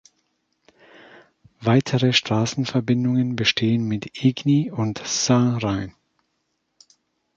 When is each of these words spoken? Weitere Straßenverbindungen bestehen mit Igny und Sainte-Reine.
Weitere 1.59 2.11
Straßenverbindungen 2.13 3.35
bestehen 3.35 3.87
mit 3.87 4.23
Igny 4.23 4.71
und 4.71 4.97
Sainte-Reine. 5.05 5.93